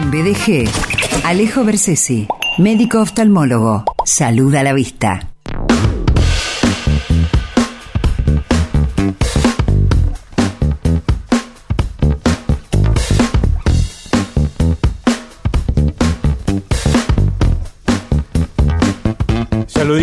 [0.00, 0.66] En BDG,
[1.24, 3.84] Alejo Bersesi, médico oftalmólogo.
[4.06, 5.29] Salud a la vista.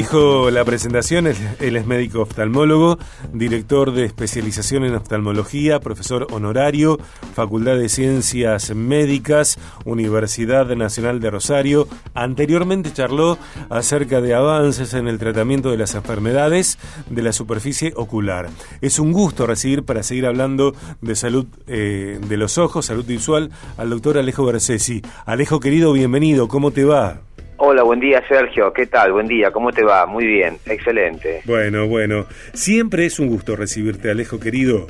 [0.08, 2.98] Dijo la presentación, él, es médico oftalmólogo,
[3.34, 6.98] director de especialización en oftalmología, profesor honorario,
[7.34, 11.90] Facultad de Ciencias Médicas, Universidad Nacional de Rosario.
[12.14, 13.38] Anteriormente charló
[13.70, 18.48] acerca de avances en el tratamiento de las enfermedades de la superficie ocular.
[18.80, 23.52] Es un gusto recibir para seguir hablando de salud eh, de los ojos, salud visual,
[23.76, 25.02] al doctor Alejo Bersesi.
[25.26, 27.23] Alejo querido, bienvenido, ¿cómo te va?
[27.57, 29.13] Hola, buen día Sergio, ¿qué tal?
[29.13, 30.05] Buen día, ¿cómo te va?
[30.05, 31.41] Muy bien, excelente.
[31.45, 34.88] Bueno, bueno, siempre es un gusto recibirte, Alejo querido.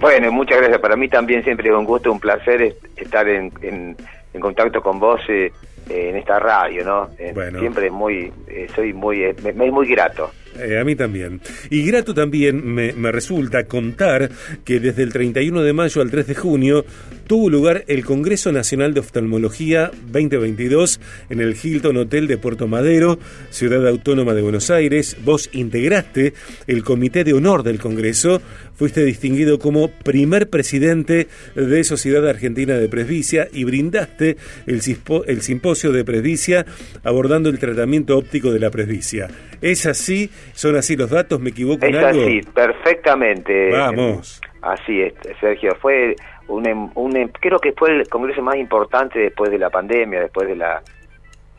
[0.00, 0.80] Bueno, muchas gracias.
[0.80, 3.96] Para mí también siempre es un gusto, un placer es- estar en, en-
[4.32, 5.52] en contacto con vos eh,
[5.90, 7.10] en esta radio, ¿no?
[7.18, 7.60] Eh, Bueno.
[7.60, 10.32] Siempre muy, eh, soy muy, eh, me, me es muy grato.
[10.58, 11.40] Eh, a mí también.
[11.70, 14.30] Y grato también me, resulta contar
[14.64, 16.84] que desde el 31 de mayo al 3 de junio
[17.26, 21.00] tuvo lugar el Congreso Nacional de Oftalmología 2022
[21.30, 23.18] en el Hilton Hotel de Puerto Madero,
[23.50, 25.16] Ciudad Autónoma de Buenos Aires.
[25.24, 26.34] Vos integraste
[26.66, 28.42] el comité de honor del Congreso,
[28.74, 34.82] fuiste distinguido como primer presidente de Sociedad Argentina de Presbicia y brindaste el,
[35.26, 36.66] el simposio de presbicia
[37.04, 39.28] abordando el tratamiento óptico de la presbicia.
[39.62, 40.28] ¿Es así?
[40.52, 41.40] ¿Son así los datos?
[41.40, 42.22] ¿Me equivoco en Es algo?
[42.22, 43.70] así, perfectamente.
[43.70, 44.40] Vamos.
[44.60, 45.74] Así es, Sergio.
[45.80, 46.14] Fue
[46.48, 50.20] un, em- un em- creo que fue el congreso más importante después de la pandemia,
[50.20, 50.82] después de la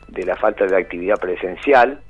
[0.08, 2.00] de la falta de actividad presencial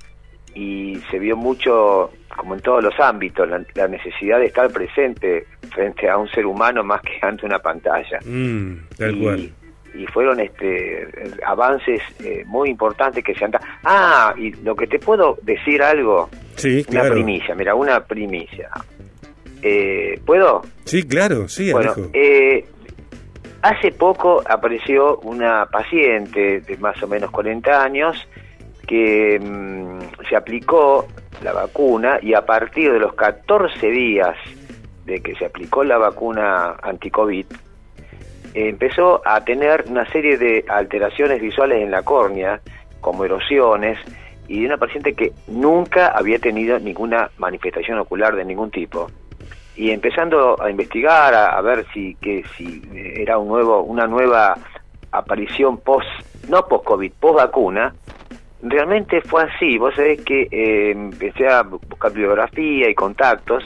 [0.53, 5.47] y se vio mucho, como en todos los ámbitos, la, la necesidad de estar presente
[5.73, 8.19] frente a un ser humano más que ante una pantalla.
[8.23, 9.49] Mm, tal y, cual.
[9.97, 11.07] Y fueron este
[11.45, 13.65] avances eh, muy importantes que se han dado.
[13.83, 17.15] Ah, y lo que te puedo decir algo, Sí, una claro.
[17.15, 18.69] primicia, mira, una primicia.
[19.61, 20.61] Eh, ¿Puedo?
[20.85, 22.09] Sí, claro, sí, Bueno, Alejo.
[22.13, 22.65] eh,
[23.61, 28.27] hace poco apareció una paciente de más o menos 40 años
[28.87, 31.07] que mm, se aplicó
[31.43, 34.35] la vacuna y a partir de los 14 días
[35.05, 37.45] de que se aplicó la vacuna anti-COVID,
[38.55, 42.61] empezó a tener una serie de alteraciones visuales en la córnea,
[43.01, 43.99] como erosiones,
[44.47, 49.11] y de una paciente que nunca había tenido ninguna manifestación ocular de ningún tipo.
[49.75, 54.57] Y empezando a investigar a, ver si que si era un nuevo una nueva
[55.11, 56.07] aparición post
[56.47, 57.93] no post covid post vacuna
[58.61, 59.77] realmente fue así.
[59.77, 63.63] Vos sabés que eh, empecé a buscar bibliografía y contactos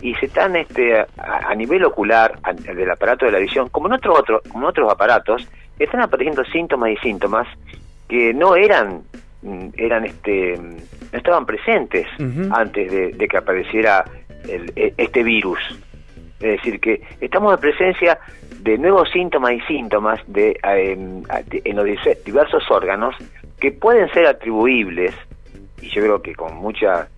[0.00, 1.06] y se están este a,
[1.48, 4.70] a nivel ocular a- del aparato de la visión como en otro otro como en
[4.70, 5.46] otros aparatos
[5.78, 7.46] están apareciendo síntomas y síntomas
[8.08, 9.02] que no eran
[9.42, 10.76] mm, eran este mm,
[11.12, 12.06] no estaban presentes
[12.52, 14.04] antes de, de que apareciera
[14.48, 15.58] el- e- este virus.
[16.40, 18.18] Es decir, que estamos en presencia
[18.60, 20.56] de nuevos síntomas y síntomas de,
[21.46, 21.84] de- en los
[22.24, 23.16] diversos órganos
[23.58, 25.12] que pueden ser atribuibles,
[25.82, 27.08] y yo creo que con mucha,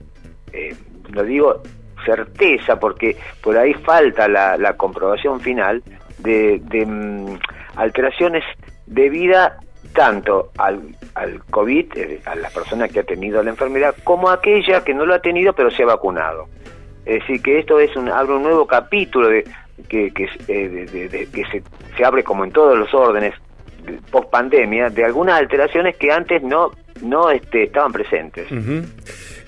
[0.54, 0.74] eh,
[1.12, 1.62] lo digo,
[2.04, 5.82] certeza, porque por ahí falta la, comprobación final
[6.18, 7.38] de, de, mm,
[7.76, 8.44] alteraciones
[8.86, 9.52] debidas
[9.94, 10.80] tanto al,
[11.14, 14.94] al COVID, eh, a la persona que ha tenido la enfermedad, como a aquella que
[14.94, 16.46] no lo ha tenido pero se ha vacunado.
[17.04, 19.44] Es decir, que esto es un, abre un nuevo capítulo de,
[19.88, 21.62] que, que, eh, de- que se,
[21.96, 23.34] se abre como en todos los órdenes
[24.10, 26.70] post pandemia de algunas alteraciones que antes no
[27.02, 28.50] no este, estaban presentes.
[28.52, 28.82] Ujú.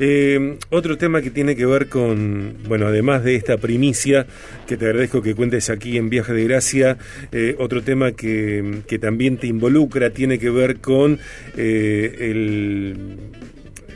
[0.04, 4.26] Eh, otro tema que tiene que ver con, bueno, además de esta primicia,
[4.66, 6.98] que te agradezco que cuentes aquí en Viaje de Gracia,
[7.30, 11.20] eh, otro tema que, que también te involucra tiene que ver con
[11.56, 13.16] eh, el,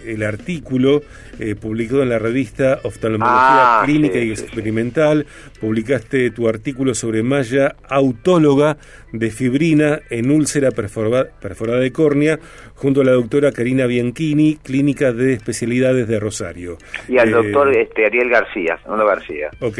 [0.06, 1.02] el artículo
[1.38, 4.44] eh, publicado en la revista Oftalmología Ah, Clínica sí, y sí.
[4.44, 5.26] Experimental.
[5.60, 8.76] Publicaste tu artículo sobre malla autóloga
[9.12, 12.38] de fibrina en úlcera perforada, perforada de córnea,
[12.74, 16.76] junto a la doctora Karina Bianchini, Clínica de Especialidades de Rosario.
[17.08, 19.50] Y al Eh, doctor este, Ariel García, García.
[19.60, 19.78] Ok.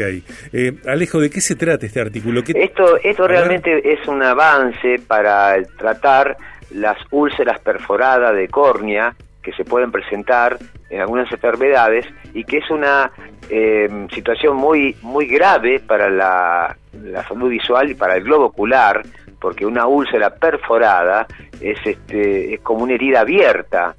[0.53, 2.43] Eh, Alejo, ¿de qué se trata este artículo?
[2.43, 6.37] ¿Qué- Esto, esto realmente es un avance para tratar
[6.71, 9.15] las úlceras perforadas de córnea
[9.47, 10.57] que se pueden presentar
[10.89, 13.09] en algunas enfermedades y que es una
[13.49, 19.01] eh, situación muy muy grave para la, la salud visual y para el globo ocular
[19.39, 21.27] porque una úlcera perforada
[21.61, 23.95] es este es como una herida abierta.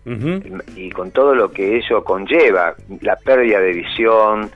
[0.76, 4.50] Y con todo lo que ello conlleva, la pérdida de visión,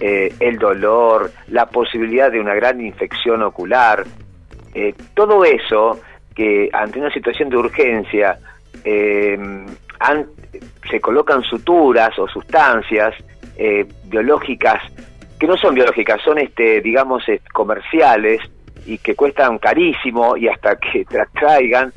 [0.00, 4.04] eh, el dolor, la posibilidad de una gran infección ocular,
[4.74, 6.00] eh, todo eso
[6.34, 8.38] que ante una situación de urgencia
[8.84, 9.38] eh,
[10.90, 13.14] se colocan suturas o sustancias
[13.56, 14.82] eh, biológicas
[15.42, 18.40] que no son biológicas, son este, digamos, comerciales
[18.86, 21.04] y que cuestan carísimo y hasta que
[21.34, 21.92] traigan,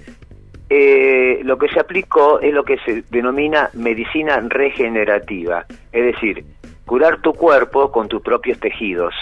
[0.68, 6.44] eh, lo que se aplicó es lo que se denomina medicina regenerativa, es decir,
[6.88, 9.14] curar tu cuerpo con tus propios tejidos.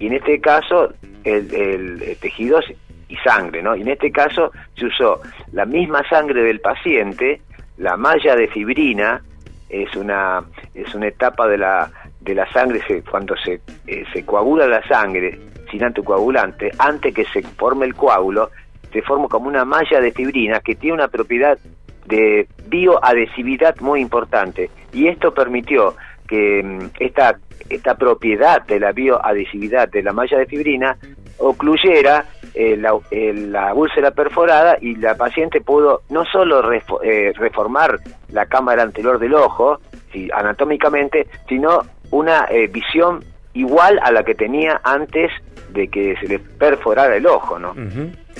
[0.00, 0.92] Y en este caso,
[1.22, 2.64] el, tejidos
[3.08, 3.76] y sangre, ¿no?
[3.76, 5.20] Y en este caso se usó
[5.52, 7.40] la misma sangre del paciente,
[7.82, 9.20] la malla de fibrina,
[9.68, 10.42] es una,
[10.72, 11.90] es una etapa de la,
[12.20, 12.80] de la sangre
[13.10, 15.38] cuando se, eh, se coagula la sangre
[15.70, 18.50] sin anticoagulante, antes que se forme el coágulo,
[18.92, 21.58] se forma como una malla de fibrina que tiene una propiedad
[22.06, 24.70] de bioadhesividad muy importante.
[24.92, 25.96] Y esto permitió
[26.28, 27.38] que mm, esta,
[27.68, 30.96] esta propiedad de la bioadhesividad de la malla de fibrina
[31.42, 32.24] ocluyera
[32.54, 37.98] eh, la, eh, la, úlcera perforada y la paciente pudo no solo reformar
[38.28, 39.80] la cámara anterior del ojo,
[40.34, 43.24] anatómicamente, sino una visión
[43.54, 45.30] igual a la que tenía antes
[45.70, 47.74] de que se le perforara el ojo, ¿no?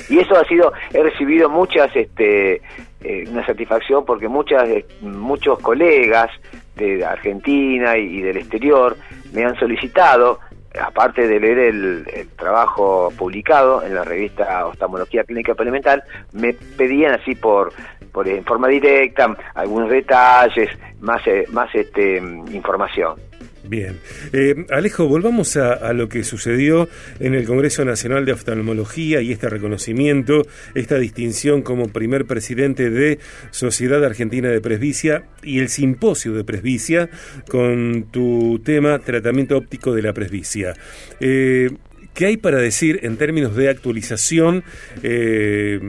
[0.08, 2.62] Y eso ha sido, he recibido muchas, este,
[3.02, 6.30] eh, una satisfacción porque muchas, eh, muchos colegas
[6.76, 8.96] de Argentina y, del exterior
[9.32, 10.38] me han solicitado,
[10.80, 16.02] aparte de leer el, trabajo publicado en la revista Oftalmología Clínica Experimental,
[16.32, 17.72] me pedían así por,
[18.12, 20.70] por en forma directa algunos detalles,
[21.00, 23.16] más, eh, más este, información.
[23.64, 24.00] Bien.
[24.32, 26.88] Eh, Alejo, volvamos a, lo que sucedió
[27.20, 30.42] en el Congreso Nacional de Oftalmología y este reconocimiento,
[30.74, 33.18] esta distinción como primer presidente de
[33.50, 37.08] Sociedad Argentina de Presbicia y el simposio de presbicia
[37.48, 40.74] con tu tema tratamiento óptico de la presbicia.
[41.20, 41.70] Eh,
[42.14, 44.64] ¿Qué hay para decir en términos de actualización
[45.02, 45.80] eh,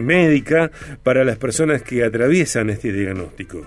[0.00, 0.70] médica
[1.02, 3.66] para las personas que atraviesan este diagnóstico?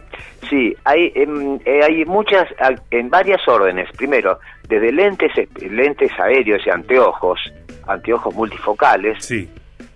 [0.50, 2.48] Sí, hay, em, eh, hay muchas,
[2.92, 3.90] en varias órdenes.
[3.98, 5.32] Primero, desde lentes,
[5.62, 7.40] lentes aéreos y anteojos,
[7.88, 9.50] anteojos multifocales, sí.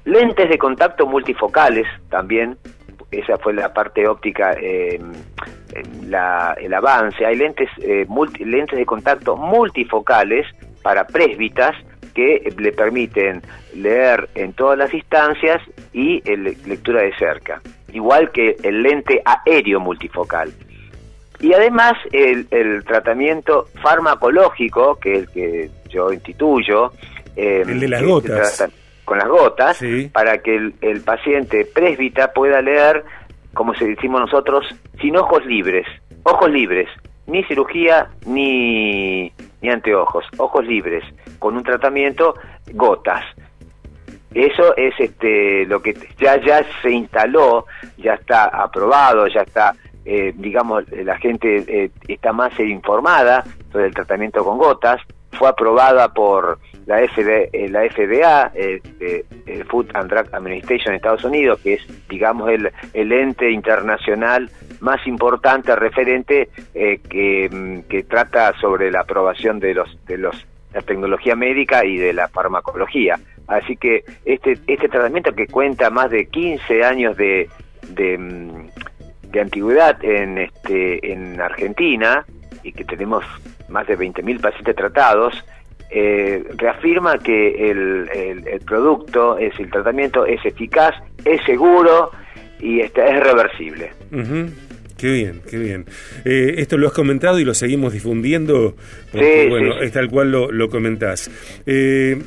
[0.05, 2.57] lentes de contacto multifocales también,
[3.11, 4.99] esa fue la parte óptica, eh,
[6.07, 7.25] la, el avance.
[7.25, 8.05] Hay lentes, eh,
[8.39, 10.45] lentes de contacto multifocales
[10.81, 11.75] para presbitas
[12.19, 13.42] que le permiten
[13.75, 15.62] leer en todas las distancias
[15.94, 16.21] y
[16.68, 17.62] lectura de cerca,
[17.94, 20.51] igual que el lente aéreo multifocal.
[21.39, 26.92] Y además el, tratamiento farmacológico, que es el que yo instituyo,
[27.38, 28.69] em, el de las gotas.
[29.06, 29.80] Con las gotas,
[30.12, 33.06] para que el, paciente presbita pueda leer,
[33.54, 34.66] como se decimos nosotros,
[35.00, 35.88] sin ojos libres,
[36.24, 36.89] ojos libres,
[37.27, 41.03] ni cirugía ni, ni anteojos, ojos libres,
[41.39, 42.35] con un tratamiento
[42.73, 43.23] gotas.
[44.33, 47.65] Eso es este lo que ya ya se instaló,
[47.97, 49.75] ya está aprobado, ya está
[50.06, 55.01] eh, digamos la gente eh, está más informada sobre el tratamiento con gotas.
[55.31, 56.59] Fue aprobada por
[56.89, 62.07] la, FD, eh, la FDA, el Food and Drug Administration de Estados Unidos, que es
[62.09, 64.50] digamos el, el ente internacional
[64.80, 70.81] más importante referente que, mm, que trata sobre la aprobación de los de los la
[70.81, 73.19] tecnología médica y de la farmacología.
[73.47, 77.50] Así que este, este tratamiento que cuenta más de 15 años de,
[77.89, 78.68] de, mm,
[79.31, 82.25] de antigüedad en, este, en Argentina
[82.63, 83.25] y que tenemos
[83.68, 85.44] más de 20.000 pacientes tratados,
[85.89, 88.09] eh, reafirma que el,
[88.45, 90.93] el, producto, es el tratamiento es eficaz,
[91.25, 92.11] es seguro
[92.59, 93.91] y este, es reversible.
[94.97, 95.85] Qué bien, qué bien.
[96.25, 98.75] Eh, esto lo has comentado y lo seguimos difundiendo,
[99.11, 101.31] porque bueno, es tal cual lo, lo comentás.
[101.65, 102.21] Eh,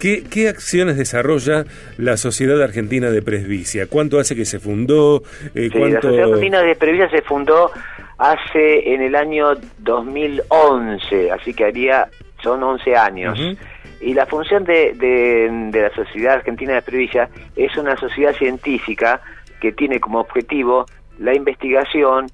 [0.00, 1.64] ¿qué, acciones desarrolla
[1.98, 3.86] la Sociedad Argentina de Presbicia?
[3.86, 5.22] ¿Cuánto hace que se fundó?
[5.54, 7.70] Eh, La Sociedad Argentina de Presbicia se fundó
[8.18, 12.08] hace en el año 2011, así que haría,
[12.42, 13.38] son 11 años.
[14.00, 19.20] Y la función de, de, de la Sociedad Argentina de Presbicia es una sociedad científica
[19.60, 20.86] que tiene como objetivo
[21.18, 22.26] la investigación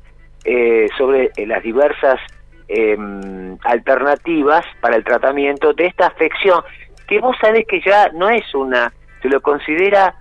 [0.44, 2.20] eh, sobre eh, las diversas
[2.68, 6.62] em, alternativas para el tratamiento de esta afección,
[7.08, 10.14] que vos sabés que ya no es una, se lo considera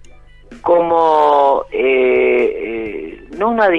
[0.61, 3.69] como, eh, no, una,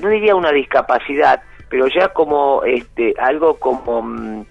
[0.00, 4.46] no diría una discapacidad, pero ya como este, algo como mm,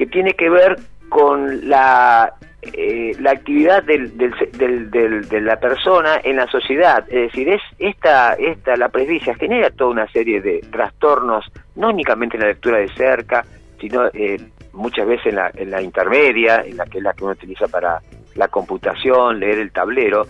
[0.00, 0.78] que tiene que ver
[1.10, 7.04] con la eh, la actividad del, del, de la persona en la sociedad.
[7.08, 11.44] Es decir, es esta, esta, la presbicia genera toda una serie de trastornos,
[11.76, 13.44] no únicamente en la lectura de cerca,
[13.78, 14.38] sino eh,
[14.72, 17.68] muchas veces en la, en la intermedia, en la que es la que uno utiliza
[17.68, 18.00] para,
[18.36, 20.26] la computación, leer el tablero,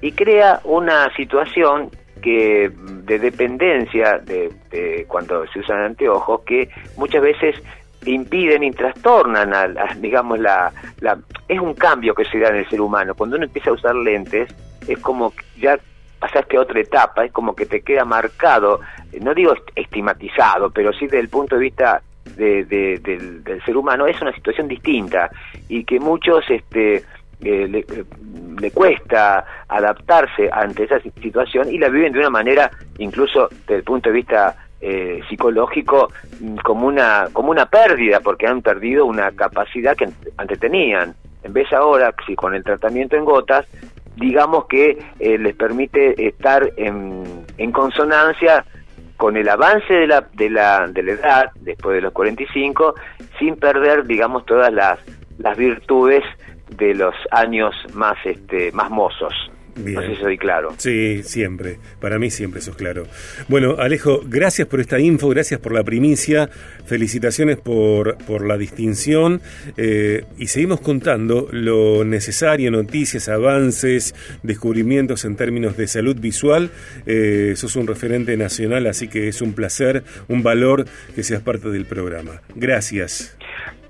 [0.00, 1.90] y crea una situación
[2.22, 2.70] que
[3.04, 7.56] de dependencia de, cuando se usan anteojos que muchas veces
[8.06, 11.18] impiden y trastornan a, digamos la, la
[11.48, 13.14] es un cambio que se da en el ser humano.
[13.14, 14.54] Cuando uno empieza a usar lentes
[14.86, 15.78] es como ya
[16.18, 18.80] pasaste otra etapa es como que te queda marcado
[19.20, 22.00] no digo estigmatizado pero sí desde el punto de vista
[22.36, 25.30] de, del, del, ser humano es una situación distinta
[25.68, 27.04] y que muchos este
[27.44, 27.66] eh,
[28.60, 33.82] le, cuesta adaptarse ante esa situación y la viven de una manera, incluso desde el
[33.82, 36.08] punto de vista eh, psicológico,
[36.40, 41.14] mm, como una, como una pérdida, porque han perdido una capacidad que antes tenían.
[41.44, 43.64] En vez ahora, si con el tratamiento en gotas,
[44.16, 48.64] digamos que eh, les permite estar en, en consonancia
[49.16, 52.94] con el avance de la, de, la, de la edad, después de los 45,
[53.38, 54.98] sin perder, digamos, todas las,
[55.38, 56.24] las virtudes
[56.76, 59.51] de los años más este más mozos.
[59.76, 60.74] No sé si soy claro.
[60.76, 61.78] Sí, siempre.
[62.00, 63.06] Para mí siempre eso es claro.
[63.48, 66.50] Bueno, Alejo, gracias por esta info, gracias por la primicia,
[66.84, 69.40] felicitaciones por, por la distinción
[69.76, 76.70] eh, y seguimos contando lo necesario, noticias, avances, descubrimientos en términos de salud visual.
[77.06, 81.70] Eh, sos un referente nacional, así que es un placer, un valor que seas parte
[81.70, 82.42] del programa.
[82.54, 83.36] Gracias.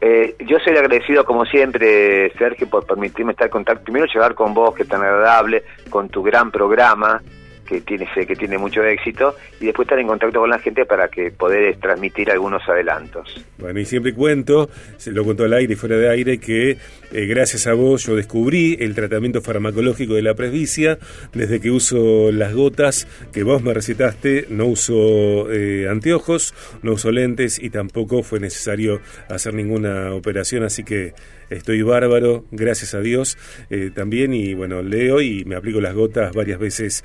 [0.00, 3.85] Eh, yo soy agradecido como siempre, Sergio, por permitirme estar en contacto.
[3.85, 7.23] Primero llegar con vos, que es tan agradable, con tu gran programa,
[7.66, 11.09] que tiene que tiene mucho éxito y después estar en contacto con la gente para
[11.09, 13.45] que poder transmitir algunos adelantos.
[13.59, 16.76] Bueno, y siempre cuento, se lo cuento al aire y fuera de aire, que
[17.12, 20.99] eh, gracias a vos yo descubrí el tratamiento farmacológico de la presbicia,
[21.33, 27.11] desde que uso las gotas que vos me recetaste, no uso eh, anteojos, no uso
[27.11, 31.14] lentes y tampoco fue necesario hacer ninguna operación, así que
[31.50, 33.37] estoy bárbaro, gracias a Dios
[33.71, 37.04] eh, también y bueno, leo y me aplico las gotas varias veces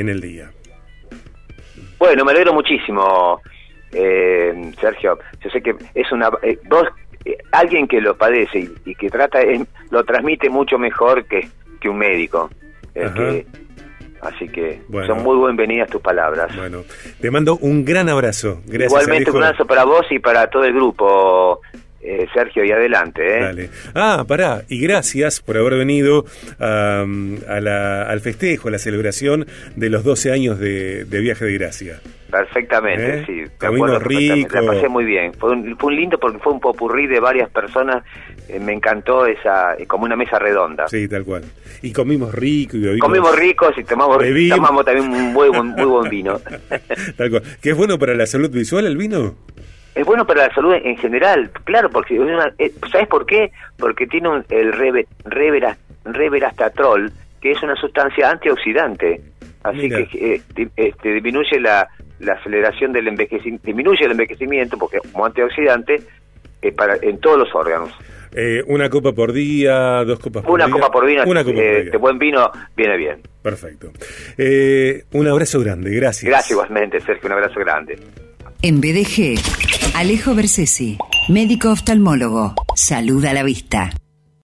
[0.00, 0.50] en el día.
[1.98, 3.40] Bueno, me alegro muchísimo,
[3.92, 5.18] eh, Sergio.
[5.42, 6.30] Yo sé que es una...
[6.42, 6.84] Eh, vos,
[7.24, 9.40] eh, alguien que lo padece y, que trata,
[9.90, 11.48] lo transmite mucho mejor que,
[11.80, 12.50] que un médico.
[14.20, 16.54] así que son muy bienvenidas tus palabras.
[16.56, 16.84] Bueno,
[17.20, 18.60] te mando un gran abrazo.
[18.66, 21.60] Gracias, Igualmente un abrazo para vos y para todo el grupo,
[22.06, 23.22] eh, Sergio, y adelante.
[23.40, 23.70] ¿eh?
[23.94, 26.24] Ah, pará, y gracias por haber venido
[26.60, 27.04] a
[28.16, 32.00] al festejo, a la celebración de los 12 años de, Viaje de Gracia.
[32.30, 33.24] Perfectamente, ¿Eh?
[33.26, 33.42] sí.
[33.58, 34.48] Camino rico.
[34.52, 35.32] La pasé muy bien.
[35.34, 38.04] Fue un, fue lindo porque fue un popurrí de varias personas.
[38.48, 40.86] Eh, me encantó esa, como una mesa redonda.
[40.88, 41.44] Sí, tal cual.
[41.82, 42.76] Y comimos rico.
[42.76, 46.40] Y comimos ricos y tomamos, tomamos también un muy, muy buen vino.
[47.16, 47.42] tal cual.
[47.60, 49.34] ¿Qué es bueno para la salud visual el vino?
[49.96, 52.16] Es bueno para la salud en general, claro, porque
[52.58, 53.50] eh, ¿sabes por qué?
[53.78, 54.72] Porque tiene un, el
[56.04, 57.10] reverastatrol,
[57.40, 59.22] que es una sustancia antioxidante,
[59.62, 60.42] así que eh,
[60.76, 61.88] este, disminuye la,
[62.20, 66.02] la aceleración del envejecimiento, disminuye el envejecimiento, porque como antioxidante,
[66.60, 67.90] eh, para, en todos los órganos.
[68.66, 70.74] una copa por día, dos copas por una día.
[70.74, 71.90] Copa por día una copa por día.
[71.90, 73.22] De buen vino viene bien.
[73.40, 73.92] Perfecto.
[75.12, 76.28] un abrazo grande, gracias.
[76.28, 77.98] Gracias igualmente, Sergio, un abrazo grande.
[78.62, 79.38] En BDG,
[79.96, 80.98] Alejo Bersesi,
[81.30, 82.54] médico oftalmólogo.
[82.74, 83.94] Salud a la vista.